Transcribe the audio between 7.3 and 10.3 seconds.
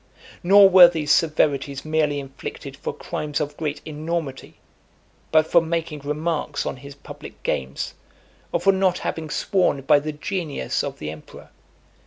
games, or for not having sworn by the